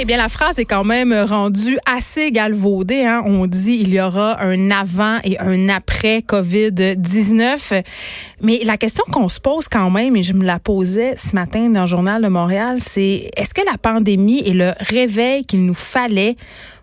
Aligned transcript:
Eh 0.00 0.04
bien, 0.04 0.16
la 0.16 0.28
phrase 0.28 0.60
est 0.60 0.64
quand 0.64 0.84
même 0.84 1.12
rendue 1.12 1.76
assez 1.84 2.30
galvaudée. 2.30 3.04
Hein? 3.04 3.24
On 3.26 3.48
dit 3.48 3.78
il 3.80 3.92
y 3.92 4.00
aura 4.00 4.40
un 4.40 4.70
avant 4.70 5.18
et 5.24 5.36
un 5.40 5.68
après 5.68 6.20
COVID-19. 6.20 7.82
Mais 8.40 8.60
la 8.62 8.76
question 8.76 9.02
qu'on 9.10 9.28
se 9.28 9.40
pose 9.40 9.66
quand 9.66 9.90
même, 9.90 10.14
et 10.14 10.22
je 10.22 10.34
me 10.34 10.44
la 10.44 10.60
posais 10.60 11.16
ce 11.16 11.34
matin 11.34 11.68
dans 11.70 11.80
le 11.80 11.86
journal 11.86 12.22
de 12.22 12.28
Montréal, 12.28 12.76
c'est 12.78 13.28
est-ce 13.36 13.52
que 13.52 13.62
la 13.68 13.76
pandémie 13.76 14.38
est 14.46 14.52
le 14.52 14.70
réveil 14.78 15.44
qu'il 15.44 15.64
nous 15.64 15.74
fallait 15.74 16.36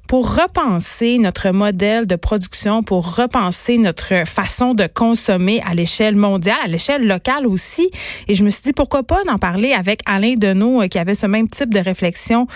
pour 0.08 0.36
repenser 0.36 1.18
notre 1.18 1.50
modèle 1.50 2.06
de 2.06 2.16
production, 2.16 2.84
pour 2.84 3.16
repenser 3.16 3.78
notre 3.78 4.28
façon 4.28 4.74
de 4.74 4.88
consommer 4.88 5.62
à 5.66 5.74
l'échelle 5.74 6.16
mondiale, 6.16 6.58
à 6.64 6.68
l'échelle 6.68 7.08
locale 7.08 7.48
aussi. 7.48 7.90
Et 8.28 8.36
je 8.36 8.44
me 8.44 8.50
suis 8.50 8.64
dit, 8.64 8.74
pourquoi 8.74 9.04
pas 9.04 9.24
d'en 9.26 9.38
parler 9.38 9.74
avec 9.74 10.02
Alain 10.06 10.36
Deneau, 10.36 10.82
euh, 10.82 10.88
qui 10.88 11.00
avait 11.00 11.16
ce 11.16 11.26
même 11.26 11.50
type 11.50 11.74
de 11.74 11.80
réflexion 11.80 12.48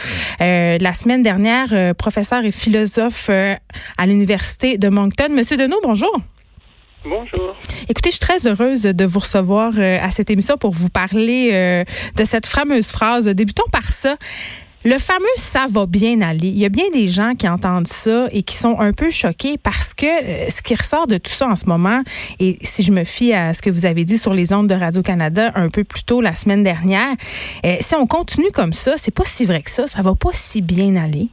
euh, 0.41 0.77
la 0.79 0.93
semaine 0.93 1.23
dernière, 1.23 1.69
euh, 1.71 1.93
professeur 1.93 2.45
et 2.45 2.51
philosophe 2.51 3.29
à 3.29 4.05
l'Université 4.05 4.77
de 4.77 4.89
Moncton. 4.89 5.27
Monsieur 5.31 5.57
Deneau, 5.57 5.79
bonjour. 5.83 6.15
Bonjour. 7.03 7.55
Écoutez, 7.87 8.09
je 8.09 8.15
suis 8.15 8.19
très 8.19 8.45
heureuse 8.45 8.83
de 8.83 9.05
vous 9.05 9.19
recevoir 9.19 9.73
à 9.79 10.09
cette 10.11 10.29
émission 10.29 10.57
pour 10.57 10.71
vous 10.71 10.89
parler 10.89 11.85
de 12.15 12.23
cette 12.25 12.45
fameuse 12.45 12.87
phrase. 12.87 13.25
Débutons 13.27 13.67
par 13.71 13.87
ça. 13.89 14.17
Le 14.85 14.97
fameux 14.97 15.25
ça 15.35 15.65
va 15.69 15.85
bien 15.85 16.21
aller. 16.21 16.47
Il 16.47 16.57
y 16.57 16.65
a 16.65 16.69
bien 16.69 16.85
des 16.93 17.07
gens 17.07 17.33
qui 17.35 17.49
entendent 17.49 17.87
ça 17.87 18.27
et 18.31 18.43
qui 18.43 18.55
sont 18.55 18.79
un 18.79 18.93
peu 18.93 19.09
choqués 19.09 19.57
parce 19.57 19.93
que 19.93 20.05
euh, 20.05 20.49
ce 20.49 20.61
qui 20.61 20.73
ressort 20.73 21.05
de 21.05 21.17
tout 21.17 21.31
ça 21.31 21.49
en 21.49 21.57
ce 21.57 21.65
moment, 21.65 22.01
et 22.39 22.57
si 22.61 22.83
je 22.83 22.93
me 22.93 23.03
fie 23.03 23.33
à 23.33 23.53
ce 23.53 23.61
que 23.61 23.69
vous 23.69 23.85
avez 23.85 24.05
dit 24.05 24.17
sur 24.17 24.33
les 24.33 24.53
ondes 24.53 24.67
de 24.67 24.75
Radio-Canada 24.75 25.51
un 25.55 25.67
peu 25.67 25.83
plus 25.83 26.03
tôt 26.03 26.21
la 26.21 26.33
semaine 26.33 26.63
dernière, 26.63 27.13
euh, 27.65 27.75
si 27.81 27.95
on 27.95 28.07
continue 28.07 28.51
comme 28.51 28.71
ça, 28.71 28.93
c'est 28.95 29.11
pas 29.11 29.25
si 29.25 29.43
vrai 29.45 29.61
que 29.63 29.71
ça, 29.71 29.85
ça 29.85 30.01
va 30.01 30.15
pas 30.15 30.29
si 30.31 30.61
bien 30.61 30.95
aller. 30.95 31.27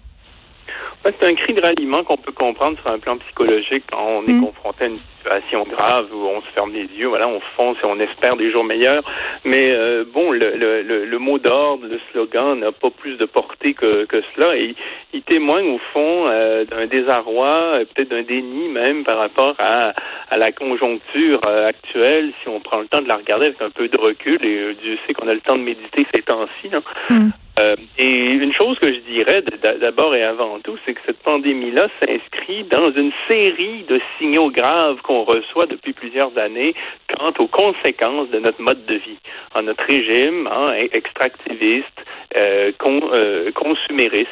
C'est 1.06 1.28
un 1.28 1.34
cri 1.34 1.54
de 1.54 1.60
ralliement 1.60 2.02
qu'on 2.02 2.16
peut 2.16 2.32
comprendre 2.32 2.78
sur 2.80 2.90
un 2.90 2.98
plan 2.98 3.16
psychologique 3.18 3.84
quand 3.90 4.04
on 4.04 4.26
est 4.26 4.32
mm. 4.32 4.40
confronté 4.40 4.84
à 4.84 4.86
une 4.88 4.98
situation 5.18 5.64
grave 5.64 6.06
où 6.12 6.26
on 6.26 6.40
se 6.40 6.46
ferme 6.54 6.72
les 6.72 6.86
yeux, 6.96 7.06
voilà, 7.06 7.28
on 7.28 7.40
fonce 7.56 7.76
et 7.82 7.86
on 7.86 7.98
espère 8.00 8.36
des 8.36 8.50
jours 8.50 8.64
meilleurs. 8.64 9.04
Mais 9.44 9.68
euh, 9.70 10.04
bon, 10.12 10.32
le, 10.32 10.56
le, 10.56 11.04
le, 11.04 11.18
mot 11.18 11.38
d'ordre, 11.38 11.86
le 11.86 12.00
slogan 12.10 12.58
n'a 12.58 12.72
pas 12.72 12.90
plus 12.90 13.16
de 13.16 13.24
portée 13.24 13.74
que, 13.74 14.04
que 14.06 14.16
cela 14.34 14.56
et 14.56 14.74
il 15.12 15.22
témoigne 15.22 15.68
au 15.68 15.80
fond 15.92 16.26
euh, 16.26 16.64
d'un 16.64 16.86
désarroi, 16.86 17.54
euh, 17.54 17.84
peut-être 17.84 18.10
d'un 18.10 18.22
déni 18.22 18.68
même 18.68 19.04
par 19.04 19.18
rapport 19.18 19.54
à, 19.58 19.92
à 20.30 20.38
la 20.38 20.50
conjoncture 20.50 21.40
actuelle, 21.46 22.32
si 22.42 22.48
on 22.48 22.60
prend 22.60 22.80
le 22.80 22.88
temps 22.88 23.00
de 23.00 23.08
la 23.08 23.16
regarder 23.16 23.46
avec 23.46 23.62
un 23.62 23.70
peu 23.70 23.88
de 23.88 23.98
recul, 23.98 24.44
et 24.44 24.74
Dieu 24.82 24.98
sait 25.06 25.14
qu'on 25.14 25.28
a 25.28 25.34
le 25.34 25.40
temps 25.40 25.56
de 25.56 25.62
méditer 25.62 26.06
ces 26.12 26.22
temps-ci. 26.22 26.70
Hein. 27.10 27.30
Euh, 27.58 27.76
et 27.96 28.04
une 28.04 28.52
chose 28.52 28.78
que 28.78 28.88
je 28.88 29.00
dirais 29.00 29.42
d'abord 29.80 30.14
et 30.14 30.22
avant 30.22 30.60
tout, 30.60 30.76
c'est 30.84 30.92
que 30.92 31.00
cette 31.06 31.22
pandémie-là 31.22 31.88
s'inscrit 32.00 32.64
dans 32.64 32.92
une 32.92 33.12
série 33.30 33.84
de 33.88 33.98
signaux 34.18 34.50
graves 34.50 35.00
qu'on 35.02 35.22
reçoit 35.22 35.64
depuis 35.64 35.94
plusieurs 35.94 36.36
années 36.36 36.74
quant 37.16 37.32
aux 37.38 37.46
conséquences 37.46 38.28
de 38.28 38.40
notre 38.40 38.60
mode 38.60 38.84
de 38.84 38.96
vie, 38.96 39.18
en 39.54 39.62
notre 39.62 39.84
régime 39.84 40.46
hein, 40.46 40.74
extractiviste, 40.92 42.04
euh, 42.38 42.72
euh 42.82 43.50
consumériste, 43.52 44.28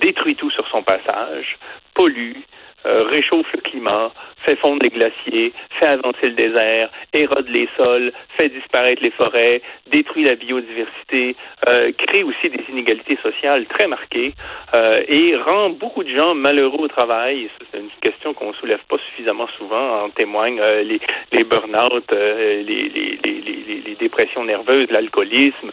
détruit 0.00 0.34
tout 0.34 0.50
sur 0.50 0.66
son 0.68 0.82
passage, 0.82 1.58
pollue, 1.94 2.38
réchauffe 2.84 3.52
le 3.54 3.60
climat, 3.60 4.12
fait 4.44 4.56
fondre 4.56 4.82
les 4.82 4.90
glaciers, 4.90 5.52
fait 5.80 5.86
avancer 5.86 6.26
le 6.26 6.34
désert, 6.34 6.90
érode 7.12 7.48
les 7.48 7.68
sols, 7.76 8.12
fait 8.38 8.48
disparaître 8.48 9.02
les 9.02 9.10
forêts, 9.10 9.62
détruit 9.90 10.24
la 10.24 10.34
biodiversité, 10.34 11.36
euh, 11.68 11.92
crée 11.92 12.22
aussi 12.22 12.50
des 12.50 12.64
inégalités 12.68 13.18
sociales 13.22 13.66
très 13.66 13.86
marquées 13.86 14.34
euh, 14.74 14.96
et 15.08 15.36
rend 15.36 15.70
beaucoup 15.70 16.04
de 16.04 16.16
gens 16.16 16.34
malheureux 16.34 16.84
au 16.84 16.88
travail. 16.88 17.48
C'est 17.72 17.78
une 17.78 17.90
question 18.00 18.34
qu'on 18.34 18.52
soulève 18.54 18.80
pas 18.88 18.98
suffisamment 19.08 19.48
souvent. 19.58 20.04
En 20.04 20.10
témoignent 20.10 20.60
euh, 20.60 20.82
les, 20.82 21.00
les 21.32 21.44
burn-out, 21.44 22.04
les, 22.12 22.62
les, 22.62 22.88
les, 22.88 23.18
les, 23.24 23.94
dépressions 23.98 24.44
nerveuses, 24.44 24.90
l'alcoolisme 24.90 25.70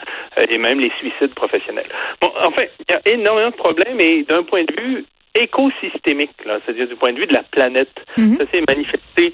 et 0.49 0.57
même 0.57 0.79
les 0.79 0.91
suicides 0.99 1.33
professionnels. 1.33 1.89
Bon, 2.21 2.31
en 2.41 2.51
fait, 2.51 2.71
il 2.79 2.93
y 2.93 2.95
a 2.95 3.13
énormément 3.13 3.49
de 3.49 3.55
problèmes 3.55 3.99
et 3.99 4.23
d'un 4.23 4.43
point 4.43 4.63
de 4.63 4.81
vue 4.81 5.05
écosystémique, 5.35 6.31
c'est-à-dire 6.43 6.87
du 6.87 6.95
point 6.95 7.13
de 7.13 7.19
vue 7.19 7.27
de 7.27 7.33
la 7.33 7.43
planète. 7.43 7.93
Mhm. 8.17 8.37
Ça 8.37 8.45
s'est 8.51 8.63
manifesté 8.67 9.33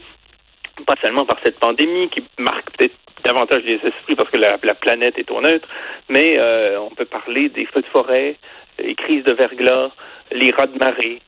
pas 0.85 0.95
seulement 1.01 1.25
par 1.25 1.37
cette 1.43 1.59
pandémie 1.59 2.09
qui 2.09 2.23
marque 2.37 2.69
peut-être 2.77 2.95
davantage 3.23 3.63
les 3.63 3.75
esprits 3.75 4.15
parce 4.15 4.29
que 4.29 4.37
la, 4.37 4.57
planète 4.75 5.17
est 5.17 5.31
au 5.31 5.41
neutre, 5.41 5.67
mais 6.07 6.35
euh, 6.37 6.79
on 6.79 6.89
peut 6.91 7.05
parler 7.05 7.49
des 7.49 7.65
feux 7.65 7.81
de 7.81 7.87
forêt, 7.87 8.35
les 8.79 8.95
crises 8.95 9.23
de 9.23 9.33
verglas, 9.33 9.89
les 10.31 10.51
rats 10.51 10.67
de 10.67 10.77
marée, 10.77 11.21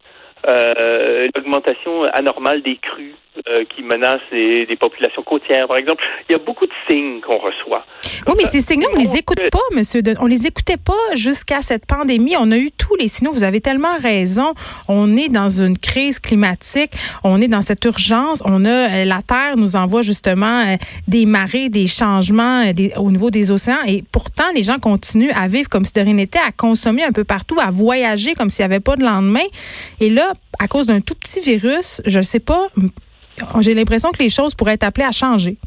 euh, 0.47 1.27
l'augmentation 1.35 2.03
anormale 2.03 2.61
des 2.61 2.77
crues 2.77 3.15
euh, 3.47 3.63
qui 3.73 3.83
menacent 3.83 4.19
les, 4.31 4.75
populations 4.75 5.21
côtières, 5.21 5.67
par 5.67 5.77
exemple. 5.77 6.03
Il 6.27 6.33
y 6.33 6.35
a 6.35 6.39
beaucoup 6.39 6.65
de 6.65 6.71
signes 6.89 7.21
qu'on 7.21 7.37
reçoit. 7.37 7.85
Oui, 8.27 8.33
mais 8.35 8.45
ces 8.45 8.59
signes-là, 8.59 8.87
on 8.91 8.97
les 8.97 9.17
écoute 9.17 9.39
pas, 9.51 9.59
monsieur. 9.75 10.01
On 10.19 10.25
les 10.25 10.47
écoutait 10.47 10.77
pas 10.77 11.13
jusqu'à 11.13 11.61
cette 11.61 11.85
pandémie. 11.85 12.35
On 12.39 12.51
a 12.51 12.57
eu 12.57 12.71
tous 12.71 12.95
les 12.95 13.07
signaux. 13.07 13.31
Vous 13.31 13.43
avez 13.43 13.61
tellement 13.61 13.97
raison. 14.01 14.55
On 14.87 15.15
est 15.15 15.29
dans 15.29 15.49
une 15.49 15.77
crise 15.77 16.19
climatique. 16.19 16.91
On 17.23 17.39
est 17.39 17.47
dans 17.47 17.61
cette 17.61 17.85
urgence. 17.85 18.41
On 18.45 18.65
a 18.65 18.69
euh, 18.69 19.05
la 19.05 19.21
Terre 19.21 19.57
nous 19.57 19.75
envoie 19.75 20.01
justement 20.01 20.61
euh, 20.61 20.77
des 21.07 21.27
marées, 21.27 21.69
des 21.69 21.87
changements 21.87 22.63
au 22.97 23.11
niveau 23.11 23.29
des 23.29 23.51
océans. 23.51 23.83
Et 23.87 24.03
pourtant, 24.11 24.51
les 24.55 24.63
gens 24.63 24.79
continuent 24.79 25.31
à 25.35 25.47
vivre 25.47 25.69
comme 25.69 25.85
si 25.85 25.93
de 25.93 26.01
rien 26.01 26.13
n'était, 26.13 26.39
à 26.39 26.51
consommer 26.51 27.03
un 27.03 27.11
peu 27.11 27.23
partout, 27.23 27.57
à 27.61 27.69
voyager 27.69 28.33
comme 28.33 28.49
s'il 28.49 28.65
n'y 28.65 28.73
avait 28.73 28.81
pas 28.81 28.95
de 28.95 29.03
lendemain. 29.03 29.45
Et 29.99 30.09
là, 30.09 30.33
à 30.59 30.67
cause 30.67 30.87
d'un 30.87 31.01
tout 31.01 31.15
petit 31.15 31.39
virus, 31.39 32.01
je 32.05 32.17
ne 32.17 32.23
sais 32.23 32.39
pas, 32.39 32.67
j'ai 33.61 33.73
l'impression 33.73 34.11
que 34.11 34.21
les 34.21 34.29
choses 34.29 34.55
pourraient 34.55 34.73
être 34.73 34.83
appelées 34.83 35.05
à 35.05 35.11
changer. 35.11 35.57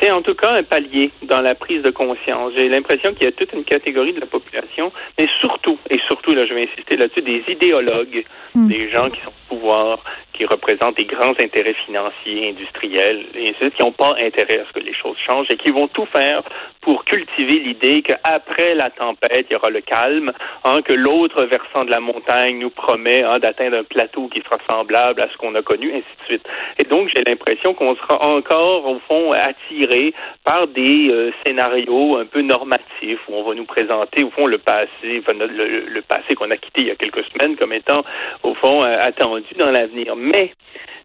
C'est 0.00 0.10
en 0.10 0.20
tout 0.20 0.34
cas 0.34 0.54
un 0.54 0.64
palier 0.64 1.12
dans 1.22 1.40
la 1.40 1.54
prise 1.54 1.82
de 1.82 1.90
conscience. 1.90 2.52
J'ai 2.56 2.68
l'impression 2.68 3.14
qu'il 3.14 3.24
y 3.24 3.28
a 3.28 3.32
toute 3.32 3.52
une 3.52 3.62
catégorie 3.62 4.12
de 4.12 4.18
la 4.18 4.26
population, 4.26 4.90
mais 5.16 5.28
surtout, 5.40 5.78
et 5.90 5.98
surtout, 6.08 6.34
là, 6.34 6.44
je 6.44 6.54
vais 6.54 6.64
insister 6.64 6.96
là-dessus, 6.96 7.22
des 7.22 7.44
idéologues, 7.46 8.24
hmm. 8.54 8.66
des 8.66 8.90
gens 8.90 9.10
qui 9.10 9.20
sont 9.20 9.28
au 9.28 9.54
pouvoir, 9.54 10.02
qui 10.32 10.44
représentent 10.44 10.96
des 10.96 11.04
grands 11.04 11.38
intérêts 11.38 11.76
financiers, 11.86 12.50
industriels, 12.50 13.26
et 13.34 13.50
ainsi 13.50 13.70
qui 13.76 13.82
n'ont 13.82 13.92
pas 13.92 14.16
intérêt 14.20 14.60
à 14.60 14.66
ce 14.66 14.72
que 14.72 14.84
les 14.84 14.94
choses 14.94 15.16
changent 15.24 15.46
et 15.50 15.56
qui 15.56 15.70
vont 15.70 15.86
tout 15.86 16.06
faire 16.06 16.42
pour 16.82 17.04
cultiver 17.04 17.60
l'idée 17.60 18.02
qu'après 18.02 18.74
la 18.74 18.90
tempête, 18.90 19.46
il 19.48 19.52
y 19.52 19.56
aura 19.56 19.70
le 19.70 19.80
calme, 19.80 20.32
hein, 20.64 20.82
que 20.82 20.92
l'autre 20.92 21.44
versant 21.44 21.84
de 21.84 21.90
la 21.90 22.00
montagne 22.00 22.58
nous 22.58 22.70
promet 22.70 23.22
hein, 23.22 23.38
d'atteindre 23.38 23.78
un 23.78 23.84
plateau 23.84 24.28
qui 24.28 24.40
sera 24.40 24.56
semblable 24.68 25.20
à 25.20 25.28
ce 25.30 25.36
qu'on 25.38 25.54
a 25.54 25.62
connu, 25.62 25.90
ainsi 25.92 26.04
de 26.20 26.24
suite. 26.26 26.48
Et 26.78 26.84
donc, 26.84 27.08
j'ai 27.14 27.22
l'impression 27.24 27.72
qu'on 27.74 27.94
sera 27.96 28.26
encore, 28.26 28.86
au 28.86 28.98
fond, 29.08 29.32
attiré 29.32 30.12
par 30.44 30.66
des 30.66 31.08
euh, 31.08 31.32
scénarios 31.44 32.18
un 32.18 32.26
peu 32.26 32.42
normatifs 32.42 33.20
où 33.28 33.34
on 33.34 33.44
va 33.44 33.54
nous 33.54 33.64
présenter, 33.64 34.24
au 34.24 34.30
fond, 34.30 34.46
le 34.46 34.58
passé, 34.58 34.88
le, 35.04 36.00
passé 36.02 36.34
qu'on 36.34 36.50
a 36.50 36.56
quitté 36.56 36.82
il 36.82 36.86
y 36.88 36.90
a 36.90 36.96
quelques 36.96 37.24
semaines 37.26 37.56
comme 37.56 37.72
étant, 37.72 38.04
au 38.42 38.54
fond, 38.54 38.84
euh, 38.84 38.98
attendu 39.00 39.54
dans 39.56 39.70
l'avenir 39.70 40.16
mais 40.16 40.52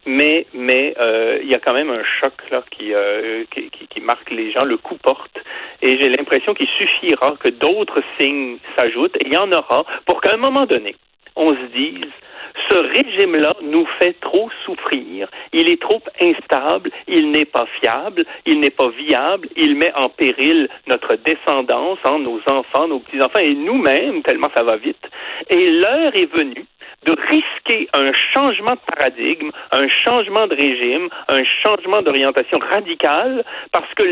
mais 0.08 0.48
mais 0.54 0.96
euh, 1.00 1.40
il 1.44 1.50
y 1.50 1.54
a 1.54 1.60
quand 1.60 1.74
même 1.74 1.90
un 1.90 2.04
choc 2.04 2.34
là 2.50 2.64
euh, 2.82 3.44
qui, 3.52 3.70
qui, 3.70 3.88
qui, 3.88 4.00
marque 4.02 4.32
les 4.32 4.52
gens, 4.52 4.64
le 4.64 4.78
coup 4.78 4.96
porte, 4.96 5.38
et 5.82 6.00
j'ai 6.00 6.10
l'impression 6.10 6.54
qu'il 6.54 6.68
suffira 6.68 7.36
que 7.40 7.50
d'autres 7.50 8.02
signes 8.20 8.58
s'ajoutent, 8.78 9.18
et 9.18 9.28
il 9.28 9.34
y 9.34 9.38
en 9.38 9.52
aura, 9.52 9.86
pour 10.06 10.22
qu'à 10.22 10.34
un 10.34 10.38
moment 10.38 10.66
donné, 10.66 10.96
on 11.36 11.54
se 11.54 11.66
dise 11.76 12.12
ce 12.70 12.78
régime-là 12.78 13.56
nous 13.62 13.86
fait 14.00 14.20
trop 14.20 14.50
souffrir, 14.66 15.30
il 15.54 15.70
est 15.70 15.80
trop 15.82 16.02
instable, 16.20 16.90
il 17.08 17.30
n'est 17.32 17.46
pas 17.46 17.68
fiable, 17.80 18.26
il 18.46 18.60
n'est 18.60 18.72
pas 18.72 18.90
viable, 18.90 19.48
il 19.56 19.76
met 19.76 19.94
en 19.94 20.10
péril 20.10 20.68
notre 20.88 21.16
descendance, 21.18 22.00
hein, 22.06 22.20
nos 22.20 22.40
enfants, 22.48 22.88
nos 22.88 23.00
petits-enfants 23.00 23.42
et 23.44 23.54
nous-mêmes, 23.54 24.22
tellement 24.24 24.50
ça 24.56 24.64
va 24.64 24.78
vite. 24.78 25.06
Et 25.50 25.70
l'heure 25.70 26.16
est 26.16 26.32
venue 26.34 26.66
de 27.08 27.16
risquer 27.30 27.88
un 27.94 28.12
changement 28.36 28.74
de 28.74 28.96
paradigme, 28.96 29.50
un 29.72 29.88
changement 29.88 30.46
de 30.48 30.56
régime, 30.56 31.08
un 31.30 31.44
changement 31.64 32.02
d'orientation 32.02 32.60
radicale, 32.60 33.46
parce 33.72 33.92
que 33.96 34.04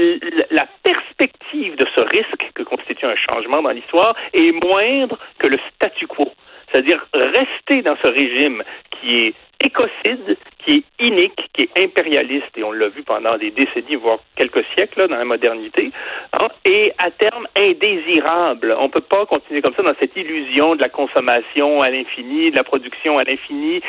la 0.51 0.65
perspective 0.81 1.75
de 1.75 1.85
ce 1.95 2.01
risque 2.01 2.51
que 2.55 2.63
constitue 2.63 3.05
un 3.05 3.15
changement 3.29 3.61
dans 3.61 3.71
l'histoire 3.71 4.15
est 4.33 4.51
moindre 4.63 5.19
que 5.39 5.47
le 5.47 5.57
statu 5.75 6.07
quo. 6.07 6.31
C'est-à-dire 6.71 7.05
rester 7.13 7.81
dans 7.81 7.95
ce 8.03 8.09
régime 8.09 8.63
qui 8.91 9.27
est 9.27 9.33
écocide, 9.63 10.37
qui 10.65 10.77
est 10.77 11.05
inique, 11.05 11.49
qui 11.53 11.63
est 11.63 11.83
impérialiste, 11.83 12.57
et 12.57 12.63
on 12.63 12.71
l'a 12.71 12.89
vu 12.89 13.03
pendant 13.03 13.37
des 13.37 13.51
décennies, 13.51 13.95
voire 13.95 14.19
quelques 14.35 14.63
siècles 14.75 15.07
dans 15.07 15.15
la 15.15 15.25
modernité, 15.25 15.91
hein, 16.33 16.47
et 16.65 16.91
à 16.97 17.11
terme 17.11 17.47
indésirable. 17.57 18.75
On 18.77 18.83
ne 18.83 18.89
peut 18.89 19.01
pas 19.01 19.25
continuer 19.25 19.61
comme 19.61 19.73
ça 19.75 19.83
dans 19.83 19.95
cette 19.99 20.15
illusion 20.15 20.75
de 20.75 20.81
la 20.81 20.89
consommation 20.89 21.79
à 21.81 21.89
l'infini, 21.89 22.51
de 22.51 22.55
la 22.55 22.63
production 22.63 23.17
à 23.17 23.23
l'infini, 23.23 23.81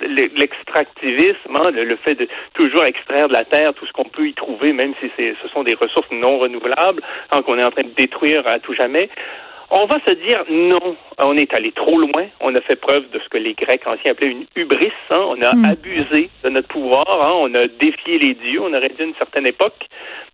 l'extractivisme, 0.00 1.56
hein, 1.56 1.70
le, 1.70 1.96
fait 1.96 2.14
de 2.14 2.28
toujours 2.54 2.84
extraire 2.84 3.28
de 3.28 3.34
la 3.34 3.44
terre 3.44 3.74
tout 3.74 3.86
ce 3.86 3.92
qu'on 3.92 4.04
peut 4.04 4.26
y 4.26 4.34
trouver, 4.34 4.72
même 4.72 4.94
si 5.00 5.10
ce 5.16 5.48
sont 5.48 5.62
des 5.62 5.74
ressources 5.74 6.10
non 6.10 6.38
renouvelables, 6.38 7.02
hein, 7.30 7.42
qu'on 7.42 7.58
est 7.58 7.64
en 7.64 7.70
train 7.70 7.82
de 7.82 7.94
détruire 7.96 8.46
à 8.46 8.58
tout 8.58 8.74
jamais 8.74 9.08
On 9.70 9.86
va 9.86 9.98
se 10.06 10.14
dire 10.14 10.44
non, 10.48 10.96
on 11.18 11.36
est 11.36 11.52
allé 11.54 11.72
trop 11.72 11.98
loin. 11.98 12.26
On 12.40 12.54
a 12.54 12.60
fait 12.60 12.76
preuve 12.76 13.10
de 13.10 13.18
ce 13.18 13.28
que 13.28 13.38
les 13.38 13.54
Grecs 13.54 13.86
anciens 13.86 14.12
appelaient 14.12 14.30
une 14.30 14.46
hubris. 14.56 14.92
Hein. 15.10 15.20
On 15.20 15.40
a 15.42 15.54
hmm. 15.54 15.64
abusé 15.64 16.30
de 16.44 16.48
notre 16.48 16.68
pouvoir. 16.68 17.06
Hein. 17.08 17.32
On 17.34 17.54
a 17.54 17.64
défié 17.66 18.18
les 18.18 18.34
dieux. 18.34 18.60
On 18.62 18.72
aurait 18.72 18.88
dit 18.88 19.02
une 19.02 19.14
certaine 19.14 19.46
époque. 19.46 19.86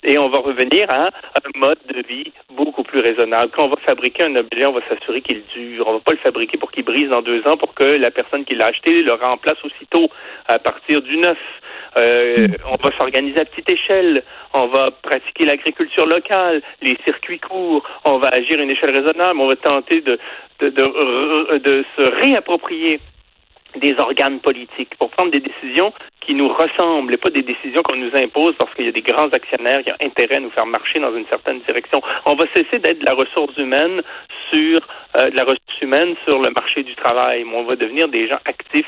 Et 0.04 0.19
on 0.19 0.28
va 0.28 0.38
revenir 0.38 0.86
à 0.90 1.06
un 1.06 1.58
mode 1.58 1.78
de 1.92 2.06
vie 2.06 2.32
beaucoup 2.54 2.84
plus 2.84 3.00
raisonnable. 3.00 3.50
Quand 3.54 3.64
on 3.64 3.70
va 3.70 3.80
fabriquer 3.84 4.25
un 4.25 4.36
objet, 4.36 4.64
on 4.64 4.72
va 4.72 4.80
s'assurer 4.88 5.20
qu'il 5.22 5.42
dure. 5.54 5.86
On 5.88 5.94
va 5.94 6.00
pas 6.00 6.12
le 6.12 6.19
fabriquer 6.19 6.56
pour 6.56 6.70
qu'il 6.70 6.84
brise 6.84 7.08
dans 7.08 7.22
deux 7.22 7.46
ans 7.48 7.56
pour 7.56 7.75
que 7.75 7.84
la 7.84 8.10
personne 8.10 8.44
qui 8.44 8.54
l'a 8.54 8.66
acheté 8.66 9.02
le 9.02 9.14
remplace 9.14 9.58
aussitôt 9.64 10.08
à 10.46 10.58
partir 10.58 11.02
du 11.02 11.16
neuf. 11.16 11.38
Euh, 12.00 12.48
on 12.70 12.76
va 12.76 12.96
s'organiser 12.96 13.40
à 13.40 13.44
petite 13.44 13.70
échelle. 13.70 14.22
On 14.54 14.66
va 14.66 14.90
pratiquer 14.90 15.44
l'agriculture 15.44 16.06
locale, 16.06 16.62
les 16.80 16.96
circuits 17.04 17.40
courts. 17.40 17.82
On 18.04 18.19
va 18.19 18.28
agir 18.28 18.58
à 18.58 18.62
une 18.62 18.70
échelle 18.70 18.90
raisonnable. 18.90 19.40
On 19.40 19.48
va 19.48 19.56
tenter 19.56 20.00
de, 20.00 20.19
de, 20.60 20.69
de, 20.69 21.84
se 21.96 22.02
réapproprier 22.25 23.00
des 23.76 23.94
organes 23.99 24.40
politiques 24.40 24.94
pour 24.99 25.10
prendre 25.10 25.31
des 25.31 25.40
décisions 25.40 25.93
qui 26.20 26.34
nous 26.34 26.49
ressemblent 26.49 27.14
et 27.14 27.16
pas 27.16 27.31
des 27.31 27.43
décisions 27.43 27.82
qu'on 27.82 27.96
nous 27.96 28.14
impose 28.14 28.55
parce 28.58 28.72
qu'il 28.75 28.87
y 28.87 28.88
a 28.88 28.93
des 28.93 29.02
grands 29.02 29.28
actionnaires 29.28 29.82
qui 29.82 29.93
ont 29.93 30.06
intérêt 30.06 30.37
à 30.37 30.40
nous 30.40 30.50
faire 30.50 30.66
marcher 30.66 30.99
dans 31.00 31.14
une 31.14 31.26
certaine 31.26 31.60
direction. 31.60 32.00
On 32.26 32.34
va 32.34 32.44
cesser 32.55 32.78
d'être 32.78 32.99
de 32.99 33.06
la 33.06 33.14
ressource 33.14 33.56
humaine 33.56 34.02
sur 34.52 34.81
euh, 35.16 35.31
de 35.31 35.37
la 35.37 35.44
ressource 35.44 35.81
humaine 35.81 36.14
sur 36.26 36.38
le 36.40 36.50
marché 36.50 36.82
du 36.82 36.94
travail. 36.96 37.44
On 37.52 37.64
va 37.64 37.76
devenir 37.76 38.08
des 38.08 38.26
gens 38.28 38.38
actifs 38.44 38.87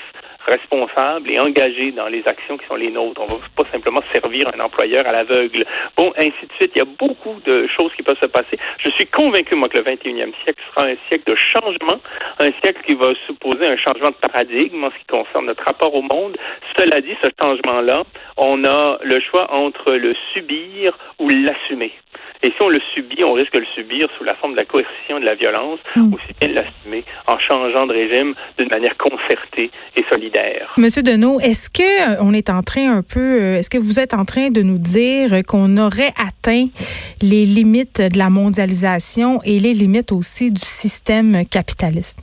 responsables 0.51 1.31
et 1.31 1.39
engagés 1.39 1.93
dans 1.93 2.09
les 2.09 2.23
actions 2.27 2.59
qui 2.59 2.67
sont 2.67 2.75
les 2.75 2.91
nôtres. 2.91 3.21
On 3.21 3.27
ne 3.27 3.41
va 3.41 3.47
pas 3.57 3.65
simplement 3.71 4.03
servir 4.13 4.51
un 4.55 4.61
employeur 4.61 5.07
à 5.07 5.13
l'aveugle. 5.13 5.65
Bon, 5.97 6.13
ainsi 6.17 6.43
de 6.43 6.53
suite. 6.57 6.73
Il 6.75 6.79
y 6.79 6.83
a 6.83 6.93
beaucoup 6.99 7.41
de 7.45 7.67
choses 7.69 7.93
qui 7.97 8.03
peuvent 8.03 8.21
se 8.21 8.29
passer. 8.29 8.59
Je 8.85 8.91
suis 8.91 9.07
convaincu, 9.07 9.55
moi, 9.55 9.69
que 9.69 9.79
le 9.79 9.85
21e 9.85 10.33
siècle 10.45 10.63
sera 10.75 10.89
un 10.89 10.97
siècle 11.09 11.31
de 11.31 11.37
changement, 11.37 12.01
un 12.39 12.51
siècle 12.63 12.83
qui 12.87 12.95
va 12.95 13.13
supposer 13.27 13.67
un 13.67 13.77
changement 13.77 14.11
de 14.11 14.29
paradigme 14.29 14.85
en 14.85 14.91
ce 14.91 14.99
qui 14.99 15.07
concerne 15.07 15.47
notre 15.47 15.65
rapport 15.65 15.95
au 15.95 16.03
monde. 16.03 16.37
Cela 16.77 17.01
dit, 17.01 17.17
ce 17.23 17.29
changement-là, 17.41 18.03
on 18.37 18.65
a 18.65 18.99
le 19.03 19.21
choix 19.21 19.53
entre 19.53 19.93
le 19.93 20.15
subir 20.33 20.97
ou 21.19 21.29
l'assumer. 21.29 21.93
Et 22.43 22.49
si 22.49 22.63
on 22.63 22.69
le 22.69 22.81
subit, 22.95 23.23
on 23.23 23.35
risque 23.35 23.53
de 23.53 23.61
le 23.61 23.67
subir 23.75 24.09
sous 24.17 24.25
la 24.25 24.35
forme 24.35 24.53
de 24.53 24.59
la 24.59 24.65
coercition, 24.65 25.21
de 25.21 25.25
la 25.25 25.35
violence, 25.35 25.79
mm. 25.95 26.15
aussi 26.15 26.33
bien 26.41 26.49
de 26.49 26.55
l'assumer 26.55 27.05
en 27.27 27.39
changeant 27.39 27.87
de 27.87 27.93
régime 27.93 28.35
d'une 28.57 28.69
manière 28.69 28.97
concertée 28.97 29.71
et 29.97 30.05
solidaire. 30.11 30.73
Monsieur 30.79 31.03
Deneau, 31.03 31.39
est-ce 31.41 31.69
que 31.69 31.83
euh, 31.83 32.17
on 32.21 32.33
est 32.33 32.49
en 32.49 32.63
train 32.63 32.97
un 32.97 33.03
peu, 33.03 33.21
euh, 33.21 33.59
est-ce 33.59 33.69
que 33.69 33.79
vous 33.79 34.01
êtes 34.01 34.15
en 34.15 34.25
train 34.25 34.51
de 34.51 34.63
nous 34.63 34.79
dire 34.79 35.43
qu'on 35.47 35.77
aurait 35.77 36.13
atteint 36.17 36.67
les 37.21 37.45
limites 37.45 38.01
de 38.01 38.19
la 38.19 38.31
mondialisation 38.31 39.41
et 39.45 39.59
les 39.59 39.75
limites 39.75 40.13
aussi 40.13 40.51
du 40.51 40.65
système 40.65 41.45
capitaliste? 41.51 42.21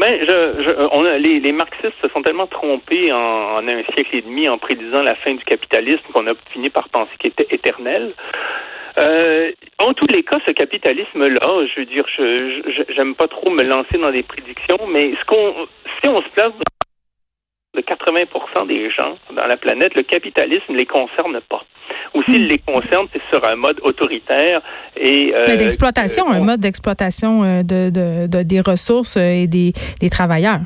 Ben, 0.00 0.18
je, 0.18 0.62
je, 0.62 0.88
on 0.92 1.04
a, 1.04 1.18
les, 1.18 1.40
les, 1.40 1.52
marxistes 1.52 1.92
se 2.02 2.08
sont 2.08 2.22
tellement 2.22 2.46
trompés 2.46 3.12
en, 3.12 3.58
en, 3.58 3.68
un 3.68 3.82
siècle 3.92 4.16
et 4.16 4.22
demi 4.22 4.48
en 4.48 4.56
prédisant 4.56 5.02
la 5.02 5.14
fin 5.14 5.34
du 5.34 5.44
capitalisme 5.44 6.00
qu'on 6.14 6.26
a 6.26 6.32
fini 6.52 6.70
par 6.70 6.88
penser 6.88 7.10
qu'il 7.18 7.32
était 7.32 7.54
éternel. 7.54 8.14
Euh, 8.98 9.52
en 9.78 9.92
tous 9.92 10.06
les 10.06 10.22
cas, 10.22 10.38
ce 10.46 10.52
capitalisme-là, 10.52 11.66
je 11.66 11.80
veux 11.80 11.84
dire, 11.84 12.06
je 12.16 12.82
j'aime 12.96 13.14
pas 13.14 13.28
trop 13.28 13.50
me 13.50 13.62
lancer 13.62 13.98
dans 13.98 14.10
des 14.10 14.22
prédictions, 14.22 14.78
mais 14.88 15.12
ce 15.20 15.24
qu'on, 15.26 15.66
si 16.02 16.08
on 16.08 16.22
se 16.22 16.28
place 16.30 16.52
de 17.74 17.80
80% 17.82 18.66
des 18.66 18.90
gens 18.90 19.16
dans 19.34 19.46
la 19.46 19.56
planète, 19.56 19.94
le 19.94 20.02
capitalisme 20.02 20.72
ne 20.72 20.78
les 20.78 20.86
concerne 20.86 21.40
pas. 21.48 21.62
Ou 22.14 22.22
s'il 22.24 22.44
hmm. 22.44 22.48
les 22.48 22.58
concerne, 22.58 23.06
c'est 23.12 23.22
sur 23.30 23.44
un 23.44 23.54
mode 23.54 23.78
autoritaire 23.82 24.60
et 24.96 25.32
euh, 25.34 25.56
d'exploitation, 25.56 26.28
un 26.28 26.40
mode 26.40 26.60
d'exploitation 26.60 27.44
euh, 27.44 27.62
de, 27.62 27.90
de, 27.90 28.26
de, 28.26 28.42
des 28.42 28.60
ressources 28.60 29.16
et 29.16 29.46
des, 29.46 29.72
des 30.00 30.10
travailleurs. 30.10 30.60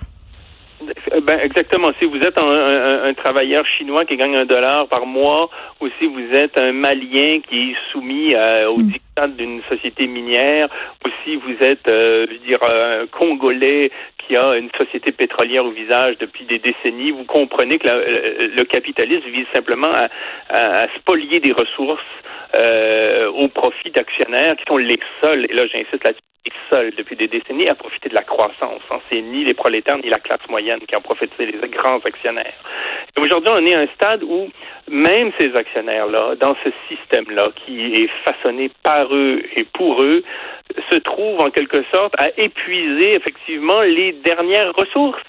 Ben, 1.23 1.39
exactement. 1.41 1.91
Si 1.99 2.05
vous 2.05 2.17
êtes 2.17 2.39
un, 2.39 3.05
un, 3.05 3.15
travailleur 3.15 3.65
chinois 3.79 4.05
qui 4.05 4.17
gagne 4.17 4.37
un 4.37 4.45
dollar 4.45 4.89
par 4.89 5.07
mois, 5.07 5.49
ou 5.81 5.89
si 5.99 6.07
vous 6.07 6.35
êtes 6.35 6.59
un 6.59 6.73
Malien 6.73 7.39
qui 7.49 7.71
est 7.71 7.77
soumis 7.93 8.35
euh, 8.35 8.69
au 8.69 8.79
mm. 8.79 8.89
dictat 8.89 9.29
d'une 9.29 9.63
société 9.69 10.07
minière, 10.07 10.67
ou 11.05 11.09
si 11.25 11.37
vous 11.37 11.55
êtes, 11.61 11.89
euh, 11.89 12.27
je 12.29 12.33
veux 12.33 12.47
dire, 12.47 12.59
un 12.63 13.07
Congolais 13.07 13.91
qui 14.27 14.37
a 14.37 14.57
une 14.57 14.71
société 14.79 15.13
pétrolière 15.13 15.65
au 15.65 15.71
visage 15.71 16.17
depuis 16.19 16.45
des 16.45 16.59
décennies, 16.59 17.11
vous 17.11 17.25
comprenez 17.25 17.79
que 17.79 17.89
le 17.89 18.65
capitalisme 18.65 19.29
vise 19.29 19.47
simplement 19.55 19.93
à, 19.93 20.09
à, 20.49 20.89
spolier 20.97 21.41
des 21.41 21.53
ressources 21.53 22.03
euh, 22.63 23.31
au 23.31 23.49
profit 23.49 23.91
d'actionnaires 23.91 24.57
qui 24.57 24.65
sont 24.69 24.77
les 24.77 24.99
seuls, 25.23 25.47
et 25.51 25.55
là 25.55 25.67
j'insiste 25.67 26.05
là-dessus, 26.05 26.21
seul 26.71 26.93
depuis 26.97 27.17
des 27.17 27.29
décennies 27.29 27.69
à 27.69 27.75
profiter 27.75 28.09
de 28.09 28.15
la 28.15 28.23
croissance. 28.23 28.83
Hein. 28.91 29.01
C'est 29.11 29.21
ni 29.21 29.45
les 29.45 29.55
prolétaires 29.55 29.99
ni 29.99 30.09
la 30.09 30.19
classe 30.19 30.47
moyenne 30.49 30.81
qui 30.87 30.95
en 30.97 31.01
profitent, 31.01 31.33
c'est 31.37 31.47
les 31.47 31.69
grands 31.69 32.01
actionnaires. 32.05 32.55
Aujourd'hui, 33.19 33.51
on 33.53 33.67
est 33.67 33.75
à 33.75 33.83
un 33.83 33.87
stade 33.95 34.23
où 34.23 34.51
même 34.89 35.33
ces 35.39 35.55
actionnaires-là, 35.55 36.35
dans 36.37 36.57
ce 36.65 36.71
système-là 36.89 37.49
qui 37.65 37.95
est 37.95 38.11
façonné 38.25 38.71
par 38.83 39.15
eux 39.15 39.43
et 39.57 39.65
pour 39.65 40.03
eux, 40.03 40.23
se 40.91 40.99
trouvent 40.99 41.41
en 41.41 41.51
quelque 41.51 41.83
sorte 41.95 42.15
à 42.19 42.29
épuiser 42.37 43.17
effectivement 43.17 43.81
les 43.83 44.13
dernières 44.13 44.73
ressources 44.75 45.23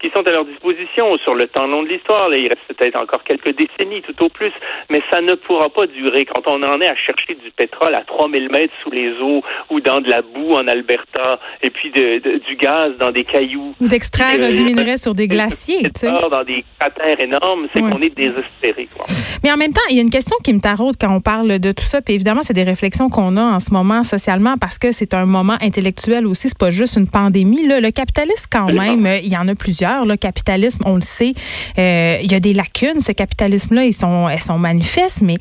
qui 0.00 0.10
sont 0.14 0.22
à 0.26 0.30
leur 0.30 0.44
disposition 0.44 1.16
sur 1.18 1.34
le 1.34 1.46
temps 1.46 1.66
long 1.66 1.82
de 1.82 1.88
l'histoire. 1.88 2.28
Il 2.32 2.48
reste 2.48 2.62
peut-être 2.68 2.96
encore 2.96 3.24
quelques 3.24 3.54
décennies 3.56 4.02
tout 4.02 4.24
au 4.24 4.28
plus, 4.28 4.52
mais 4.90 5.02
ça 5.10 5.20
ne 5.20 5.34
pourra 5.34 5.70
pas 5.70 5.86
durer. 5.86 6.24
Quand 6.24 6.42
on 6.46 6.62
en 6.62 6.80
est 6.80 6.88
à 6.88 6.94
chercher 6.94 7.34
du 7.34 7.50
pétrole 7.50 7.94
à 7.94 8.04
3000 8.04 8.48
mètres 8.50 8.72
sous 8.82 8.90
les 8.90 9.10
eaux 9.20 9.42
ou 9.70 9.80
dans 9.80 10.00
de 10.00 10.08
la 10.08 10.22
boue 10.22 10.52
en 10.52 10.68
Alberta 10.68 11.40
et 11.62 11.70
puis 11.70 11.90
de, 11.90 12.38
du 12.38 12.56
gaz 12.56 12.94
dans 12.96 13.10
des 13.10 13.24
cailloux. 13.24 13.74
Ou 13.80 13.88
d'extraire 13.88 14.38
du 14.52 14.62
minerai 14.62 14.98
sur 14.98 15.14
des 15.14 15.26
glaciers. 15.26 15.88
Dans 16.02 16.44
des 16.44 16.64
cratères 16.78 17.20
énormes, 17.20 17.66
c'est 17.74 17.80
qu'on 17.80 18.00
est 18.00 18.14
désespéré. 18.14 18.88
Quoi. 18.94 19.06
Mais 19.42 19.50
en 19.50 19.56
même 19.56 19.72
temps, 19.72 19.80
il 19.90 19.96
y 19.96 19.98
a 19.98 20.02
une 20.02 20.10
question 20.10 20.36
qui 20.44 20.52
me 20.52 20.60
taraude 20.60 20.94
quand 21.00 21.12
on 21.12 21.20
parle 21.20 21.58
de 21.58 21.72
tout 21.72 21.84
ça. 21.84 22.02
Puis 22.02 22.14
évidemment, 22.14 22.42
c'est 22.42 22.54
des 22.54 22.62
réflexions 22.62 23.08
qu'on 23.08 23.36
a 23.36 23.42
en 23.42 23.60
ce 23.60 23.72
moment 23.72 24.04
socialement 24.04 24.54
parce 24.60 24.78
que 24.78 24.92
c'est 24.92 25.14
un 25.14 25.26
moment 25.26 25.56
intellectuel 25.60 26.26
aussi. 26.26 26.48
C'est 26.48 26.58
pas 26.58 26.70
juste 26.70 26.96
une 26.96 27.10
pandémie. 27.10 27.66
Là. 27.66 27.80
Le 27.80 27.90
capitalisme, 27.90 28.48
quand 28.50 28.72
même, 28.72 29.08
il 29.22 29.28
y 29.28 29.36
en 29.36 29.48
a 29.48 29.54
plusieurs 29.54 29.87
le 30.04 30.16
capitalisme, 30.16 30.82
on 30.86 30.96
le 30.96 31.00
sait, 31.00 31.34
euh, 31.78 32.18
il 32.22 32.30
y 32.30 32.34
a 32.34 32.40
des 32.40 32.52
lacunes. 32.52 33.00
Ce 33.00 33.12
capitalisme-là, 33.12 33.84
ils 33.84 33.92
sont, 33.92 34.28
elles 34.28 34.40
sont 34.40 34.58
manifestes, 34.58 35.22
mais 35.22 35.36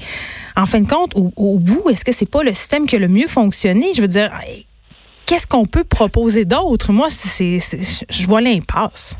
en 0.55 0.65
fin 0.65 0.81
de 0.81 0.87
compte, 0.87 1.13
au, 1.15 1.59
bout, 1.59 1.89
est-ce 1.89 2.03
que 2.03 2.11
c'est 2.11 2.29
pas 2.29 2.43
le 2.43 2.53
système 2.53 2.87
qui 2.87 2.95
a 2.95 2.99
le 2.99 3.07
mieux 3.07 3.27
fonctionné? 3.27 3.93
Je 3.95 4.01
veux 4.01 4.07
dire, 4.07 4.31
qu'est-ce 5.25 5.47
qu'on 5.47 5.65
peut 5.65 5.83
proposer 5.83 6.45
d'autre? 6.45 6.91
Moi, 6.91 7.09
c'est, 7.09 7.59
je 8.09 8.27
vois 8.27 8.41
l'impasse. 8.41 9.17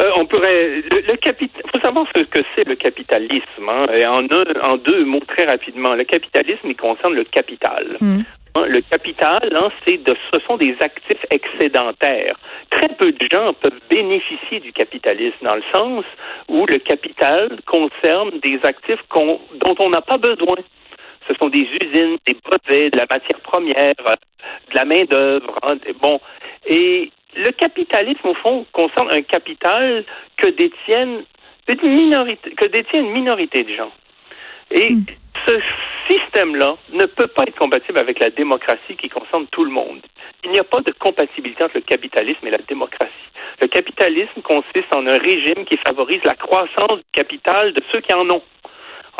Euh, 0.00 0.10
on 0.16 0.24
pourrait. 0.24 0.82
Le, 0.90 1.16
capital. 1.16 1.62
faut 1.72 1.80
savoir 1.80 2.06
ce 2.16 2.22
que 2.22 2.38
c'est 2.54 2.66
le 2.66 2.74
capitalisme. 2.74 3.68
Hein, 3.68 3.86
et 3.94 4.06
en, 4.06 4.24
en 4.62 4.76
deux 4.76 5.04
mots 5.04 5.20
très 5.28 5.44
rapidement. 5.44 5.94
Le 5.94 6.04
capitalisme, 6.04 6.68
il 6.68 6.76
concerne 6.76 7.14
le 7.14 7.24
capital. 7.24 7.98
Hmm. 8.00 8.20
Le 8.56 8.80
capital, 8.80 9.48
hein, 9.54 9.68
c'est 9.86 10.02
de, 10.02 10.14
ce 10.32 10.40
sont 10.46 10.56
des 10.56 10.76
actifs 10.80 11.24
excédentaires. 11.30 12.36
Très 12.70 12.88
peu 12.88 13.12
de 13.12 13.28
gens 13.32 13.52
peuvent 13.54 13.80
bénéficier 13.88 14.60
du 14.60 14.72
capitalisme 14.72 15.36
dans 15.42 15.54
le 15.54 15.62
sens 15.72 16.04
où 16.48 16.66
le 16.66 16.78
capital 16.78 17.58
concerne 17.66 18.38
des 18.40 18.58
actifs 18.64 19.02
dont 19.14 19.74
on 19.78 19.90
n'a 19.90 20.02
pas 20.02 20.18
besoin. 20.18 20.56
Ce 21.28 21.34
sont 21.34 21.48
des 21.48 21.60
usines, 21.60 22.18
des 22.26 22.36
brevets, 22.44 22.90
de 22.92 22.98
la 22.98 23.06
matière 23.08 23.40
première, 23.40 23.94
de 23.94 24.74
la 24.74 24.84
main 24.84 25.04
d'œuvre. 25.04 25.58
Hein, 25.62 25.76
bon, 26.02 26.20
et 26.66 27.10
le 27.36 27.52
capitalisme, 27.52 28.26
au 28.26 28.34
fond, 28.34 28.66
concerne 28.72 29.10
un 29.12 29.22
capital 29.22 30.04
que 30.36 30.48
détiennent 30.50 31.22
que 31.66 32.66
détient 32.66 33.00
une 33.00 33.12
minorité 33.12 33.62
de 33.62 33.74
gens. 33.74 33.92
Et 34.70 34.92
hmm. 34.92 35.04
ce 35.46 35.60
système-là 36.08 36.76
ne 36.92 37.06
peut 37.06 37.26
pas 37.26 37.44
être 37.44 37.58
compatible 37.58 37.98
avec 37.98 38.18
la 38.18 38.30
démocratie 38.30 38.96
qui 38.98 39.08
concerne 39.08 39.46
tout 39.48 39.64
le 39.64 39.70
monde. 39.70 40.00
Il 40.44 40.50
n'y 40.50 40.58
a 40.58 40.64
pas 40.64 40.80
de 40.80 40.92
compatibilité 40.92 41.64
entre 41.64 41.76
le 41.76 41.82
capitalisme 41.82 42.46
et 42.46 42.50
la 42.50 42.58
démocratie. 42.58 43.12
Le 43.60 43.68
capitalisme 43.68 44.40
consiste 44.42 44.94
en 44.94 45.06
un 45.06 45.18
régime 45.18 45.64
qui 45.66 45.76
favorise 45.86 46.22
la 46.24 46.34
croissance 46.34 46.96
du 46.96 47.04
capital 47.12 47.72
de 47.72 47.82
ceux 47.92 48.00
qui 48.00 48.12
en 48.14 48.28
ont. 48.30 48.42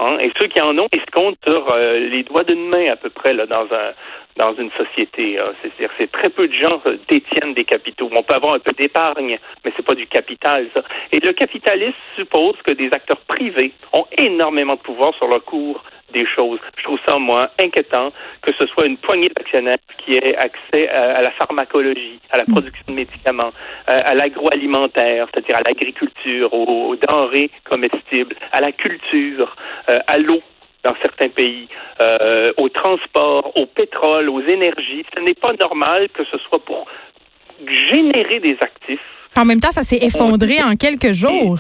Hein? 0.00 0.18
Et 0.20 0.30
ceux 0.40 0.46
qui 0.46 0.60
en 0.60 0.76
ont, 0.78 0.88
ils 0.92 1.00
se 1.00 1.10
comptent 1.12 1.38
sur 1.46 1.72
euh, 1.72 1.98
les 1.98 2.22
doigts 2.22 2.44
d'une 2.44 2.68
main 2.68 2.90
à 2.90 2.96
peu 2.96 3.10
près 3.10 3.34
là, 3.34 3.46
dans 3.46 3.64
un 3.64 3.92
dans 4.36 4.54
une 4.54 4.70
société. 4.70 5.38
Hein. 5.38 5.52
C'est-à-dire 5.60 5.90
c'est 5.98 6.10
très 6.10 6.30
peu 6.30 6.48
de 6.48 6.54
gens 6.54 6.80
euh, 6.86 6.96
détiennent 7.08 7.52
des 7.52 7.64
capitaux. 7.64 8.08
On 8.10 8.22
peut 8.22 8.34
avoir 8.34 8.54
un 8.54 8.58
peu 8.58 8.72
d'épargne, 8.72 9.38
mais 9.64 9.72
c'est 9.76 9.84
pas 9.84 9.94
du 9.94 10.06
capital, 10.06 10.68
ça. 10.72 10.82
Et 11.12 11.20
le 11.20 11.32
capitalisme 11.32 11.94
suppose 12.16 12.56
que 12.64 12.72
des 12.72 12.86
acteurs 12.86 13.20
privés 13.28 13.72
ont 13.92 14.06
énormément 14.16 14.74
de 14.74 14.80
pouvoir 14.80 15.14
sur 15.16 15.28
le 15.28 15.40
cours 15.40 15.82
des 16.12 16.26
choses. 16.26 16.58
Je 16.76 16.82
trouve 16.82 16.98
ça, 17.06 17.18
moi, 17.18 17.50
inquiétant 17.60 18.12
que 18.42 18.52
ce 18.58 18.66
soit 18.66 18.86
une 18.86 18.96
poignée 18.96 19.28
d'actionnaires 19.28 19.78
qui 20.04 20.14
aient 20.14 20.36
accès 20.36 20.88
à, 20.88 21.22
la 21.22 21.30
pharmacologie, 21.32 22.20
à 22.30 22.38
la 22.38 22.44
mm. 22.44 22.52
production 22.52 22.84
de 22.88 22.92
médicaments, 22.92 23.52
euh, 23.90 24.02
à, 24.04 24.14
l'agroalimentaire, 24.14 25.26
c'est-à-dire 25.32 25.56
à 25.56 25.62
l'agriculture, 25.66 26.52
aux, 26.52 26.96
denrées 26.96 27.50
comestibles, 27.68 28.34
à 28.52 28.60
la 28.60 28.72
culture, 28.72 29.56
euh, 29.88 29.98
à 30.06 30.18
l'eau 30.18 30.40
dans 30.82 30.94
certains 31.02 31.28
pays, 31.28 31.68
euh, 32.00 32.52
au 32.56 32.68
transport, 32.70 33.52
au 33.56 33.66
pétrole, 33.66 34.30
aux 34.30 34.40
énergies. 34.40 35.04
Ce 35.14 35.20
n'est 35.20 35.34
pas 35.34 35.52
normal 35.52 36.08
que 36.14 36.24
ce 36.24 36.38
soit 36.38 36.64
pour 36.64 36.86
générer 37.92 38.40
des 38.40 38.56
actifs. 38.60 39.00
En 39.36 39.44
même 39.44 39.60
temps, 39.60 39.72
ça 39.72 39.82
s'est 39.82 39.98
effondré 40.02 40.62
en 40.62 40.76
quelques 40.76 41.12
jours. 41.12 41.58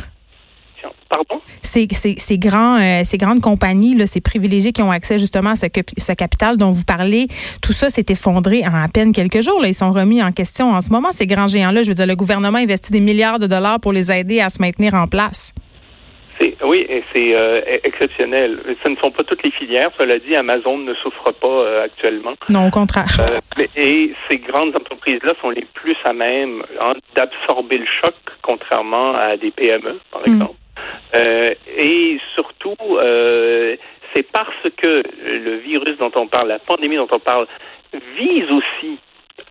Pardon? 1.10 1.40
Ces, 1.60 1.88
ces, 1.90 2.14
ces, 2.18 2.38
grands, 2.38 2.80
euh, 2.80 3.02
ces 3.04 3.18
grandes 3.18 3.40
compagnies, 3.40 3.96
là, 3.96 4.06
ces 4.06 4.20
privilégiés 4.20 4.72
qui 4.72 4.80
ont 4.80 4.92
accès 4.92 5.18
justement 5.18 5.50
à 5.50 5.56
ce, 5.56 5.66
ce 5.98 6.12
capital 6.12 6.56
dont 6.56 6.70
vous 6.70 6.84
parlez, 6.84 7.26
tout 7.62 7.72
ça 7.72 7.90
s'est 7.90 8.06
effondré 8.08 8.62
en 8.64 8.74
à 8.74 8.88
peine 8.88 9.12
quelques 9.12 9.42
jours. 9.42 9.60
Là. 9.60 9.68
Ils 9.68 9.74
sont 9.74 9.90
remis 9.90 10.22
en 10.22 10.30
question 10.30 10.70
en 10.70 10.80
ce 10.80 10.90
moment, 10.90 11.10
ces 11.12 11.26
grands 11.26 11.48
géants-là. 11.48 11.82
Je 11.82 11.88
veux 11.88 11.94
dire, 11.94 12.06
le 12.06 12.16
gouvernement 12.16 12.58
investit 12.58 12.92
des 12.92 13.00
milliards 13.00 13.40
de 13.40 13.48
dollars 13.48 13.80
pour 13.80 13.92
les 13.92 14.12
aider 14.12 14.40
à 14.40 14.48
se 14.48 14.62
maintenir 14.62 14.94
en 14.94 15.08
place. 15.08 15.52
Oui, 16.62 16.86
et 16.88 17.02
c'est 17.14 17.34
euh, 17.34 17.60
exceptionnel. 17.84 18.58
Ce 18.82 18.88
ne 18.88 18.96
sont 18.96 19.10
pas 19.10 19.24
toutes 19.24 19.42
les 19.42 19.50
filières. 19.50 19.90
Cela 19.98 20.18
dit, 20.18 20.34
Amazon 20.36 20.78
ne 20.78 20.94
souffre 20.94 21.32
pas 21.32 21.46
euh, 21.46 21.84
actuellement. 21.84 22.34
Non, 22.48 22.66
au 22.66 22.70
contraire. 22.70 23.08
Euh, 23.20 23.40
et 23.76 24.12
ces 24.28 24.38
grandes 24.38 24.74
entreprises-là 24.74 25.32
sont 25.40 25.50
les 25.50 25.66
plus 25.74 25.96
à 26.04 26.12
même 26.12 26.62
hein, 26.80 26.94
d'absorber 27.14 27.78
le 27.78 27.86
choc, 28.02 28.14
contrairement 28.42 29.14
à 29.16 29.36
des 29.36 29.50
PME, 29.50 29.98
par 30.10 30.22
mm. 30.26 30.46
Exemple. 31.12 31.58
et 31.78 32.20
surtout, 32.34 32.76
c'est 34.14 34.26
parce 34.30 34.68
que 34.76 35.02
le 35.22 35.56
virus 35.58 35.98
dont 35.98 36.12
on 36.14 36.26
parle, 36.26 36.48
la 36.48 36.58
pandémie 36.58 36.96
dont 36.96 37.08
on 37.12 37.18
parle, 37.18 37.46
vise 38.16 38.50
aussi 38.50 38.98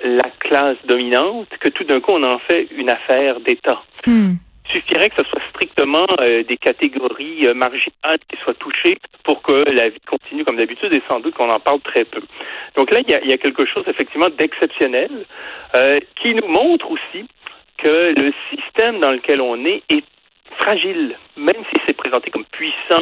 la 0.04 0.30
classe 0.40 0.78
dominante 0.86 1.50
que 1.60 1.70
tout 1.70 1.84
d'un 1.84 2.00
coup, 2.00 2.12
on 2.14 2.24
en 2.24 2.40
fait 2.40 2.68
une 2.78 2.90
affaire 2.90 3.40
d'État. 3.40 3.82
Mm 4.06 4.36
suffirait 4.72 5.10
que 5.10 5.16
ce 5.24 5.30
soit 5.30 5.42
strictement 5.50 6.06
euh, 6.20 6.44
des 6.44 6.58
catégories 6.58 7.48
euh, 7.48 7.54
marginales 7.54 8.20
qui 8.30 8.38
soient 8.44 8.54
touchées 8.56 8.98
pour 9.24 9.42
que 9.42 9.70
la 9.70 9.90
vie 9.90 10.00
continue 10.08 10.46
comme 10.46 10.58
d'habitude 10.58 10.94
et 10.96 11.02
sans 11.08 11.20
doute 11.20 11.36
qu'on 11.36 11.50
en 11.50 11.60
parle 11.60 11.82
très 11.82 12.06
peu. 12.06 12.22
Donc 12.76 12.92
là, 12.92 13.00
il 13.06 13.30
y 13.30 13.34
a, 13.34 13.38
quelque 13.38 13.66
chose 13.66 13.84
effectivement 13.88 14.30
d'exceptionnel 14.38 15.10
euh, 15.76 16.00
qui 16.22 16.34
nous 16.36 16.48
montre 16.48 16.90
aussi 16.92 17.26
que 17.78 18.14
le 18.20 18.34
système 18.50 19.00
dans 19.00 19.12
lequel 19.12 19.42
on 19.42 19.64
est 19.66 19.84
est 19.90 20.04
fragile, 20.58 21.18
même 21.38 21.64
si 21.72 21.80
c'est 21.86 21.96
présenté 21.96 22.32
comme 22.32 22.46
puissant, 22.46 23.02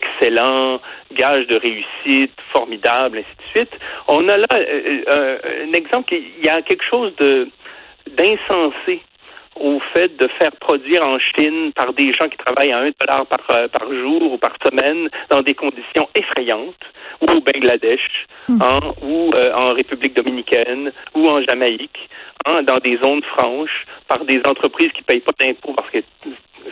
excellent, 0.00 0.80
gage 1.12 1.46
de 1.46 1.58
réussite, 1.58 2.32
formidable, 2.52 3.18
ainsi 3.18 3.36
de 3.36 3.58
suite. 3.58 3.78
On 4.08 4.28
a 4.28 4.36
là 4.36 4.46
un 4.52 5.72
exemple, 5.72 6.14
il 6.14 6.44
y 6.44 6.48
a 6.48 6.62
quelque 6.62 6.84
chose 6.84 7.14
d'insensé 8.06 9.02
au 9.60 9.80
fait 9.94 10.16
de 10.16 10.28
faire 10.38 10.52
produire 10.60 11.06
en 11.06 11.18
Chine 11.18 11.72
par 11.74 11.92
des 11.92 12.12
gens 12.12 12.28
qui 12.28 12.36
travaillent 12.36 12.72
à 12.72 12.78
un 12.78 12.90
dollar 13.00 13.26
par, 13.26 13.56
euh, 13.56 13.68
par 13.68 13.92
jour 13.92 14.32
ou 14.32 14.38
par 14.38 14.54
semaine 14.64 15.08
dans 15.30 15.42
des 15.42 15.54
conditions 15.54 16.08
effrayantes, 16.14 16.74
ou 17.20 17.26
au 17.26 17.40
Bangladesh, 17.40 18.26
hmm. 18.48 18.58
hein, 18.62 18.80
ou 19.02 19.30
euh, 19.34 19.52
en 19.54 19.72
République 19.72 20.14
dominicaine, 20.14 20.92
ou 21.14 21.26
en 21.28 21.42
Jamaïque, 21.42 22.08
hein, 22.46 22.62
dans 22.62 22.78
des 22.78 22.96
zones 22.98 23.22
franches, 23.22 23.86
par 24.08 24.24
des 24.24 24.40
entreprises 24.46 24.92
qui 24.92 25.00
ne 25.00 25.06
payent 25.06 25.20
pas 25.20 25.32
d'impôts 25.40 25.72
parce 25.74 25.90
qu'elles 25.90 26.04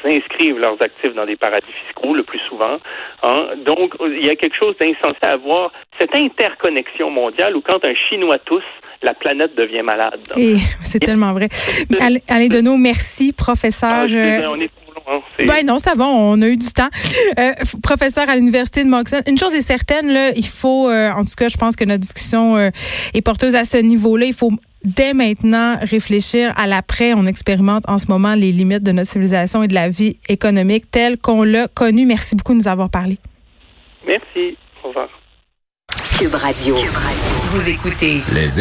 inscrivent 0.04 0.58
leurs 0.58 0.80
actifs 0.82 1.14
dans 1.14 1.26
des 1.26 1.36
paradis 1.36 1.72
fiscaux 1.86 2.14
le 2.14 2.22
plus 2.22 2.40
souvent. 2.48 2.78
Hein. 3.22 3.48
Donc, 3.64 3.94
il 4.00 4.26
y 4.26 4.30
a 4.30 4.36
quelque 4.36 4.56
chose 4.56 4.76
d'insensé 4.78 5.18
à 5.22 5.36
voir, 5.36 5.72
cette 5.98 6.14
interconnexion 6.14 7.10
mondiale 7.10 7.56
où 7.56 7.60
quand 7.60 7.86
un 7.86 7.94
Chinois 7.94 8.38
tousse, 8.38 8.62
la 9.02 9.14
planète 9.14 9.56
devient 9.56 9.82
malade. 9.82 10.20
Et 10.36 10.56
c'est 10.82 10.98
tellement 10.98 11.32
vrai. 11.32 11.48
Alain 12.28 12.48
Deneau, 12.48 12.76
merci, 12.76 13.32
professeur. 13.32 14.06
Ah, 14.08 14.50
on 14.50 14.60
est 14.60 14.70
hein, 15.06 15.20
ben 15.38 15.66
non, 15.66 15.78
ça 15.78 15.94
va, 15.94 16.06
on 16.06 16.40
a 16.40 16.48
eu 16.48 16.56
du 16.56 16.68
temps. 16.68 16.88
Euh, 17.38 17.52
professeur 17.82 18.28
à 18.28 18.36
l'université 18.36 18.84
de 18.84 18.88
Moxon, 18.88 19.20
une 19.26 19.38
chose 19.38 19.54
est 19.54 19.62
certaine, 19.62 20.12
là, 20.12 20.30
il 20.36 20.46
faut, 20.46 20.88
euh, 20.88 21.10
en 21.10 21.24
tout 21.24 21.34
cas, 21.36 21.48
je 21.48 21.56
pense 21.56 21.76
que 21.76 21.84
notre 21.84 22.00
discussion 22.00 22.56
euh, 22.56 22.70
est 23.12 23.22
porteuse 23.22 23.54
à 23.54 23.64
ce 23.64 23.76
niveau-là. 23.76 24.26
Il 24.26 24.34
faut 24.34 24.50
dès 24.84 25.14
maintenant 25.14 25.76
réfléchir 25.80 26.52
à 26.56 26.66
l'après. 26.66 27.14
On 27.14 27.26
expérimente 27.26 27.84
en 27.88 27.98
ce 27.98 28.06
moment 28.08 28.34
les 28.34 28.52
limites 28.52 28.82
de 28.82 28.92
notre 28.92 29.10
civilisation 29.10 29.62
et 29.62 29.68
de 29.68 29.74
la 29.74 29.88
vie 29.88 30.18
économique 30.28 30.90
telle 30.90 31.18
qu'on 31.18 31.42
l'a 31.42 31.68
connue. 31.68 32.06
Merci 32.06 32.36
beaucoup 32.36 32.52
de 32.52 32.58
nous 32.58 32.68
avoir 32.68 32.90
parlé. 32.90 33.18
Merci. 34.06 34.56
Au 34.82 34.88
revoir. 34.88 35.08
Cube 36.18 36.34
Radio. 36.34 36.76
Vous 36.76 37.68
écoutez 37.68 38.20
les 38.34 38.60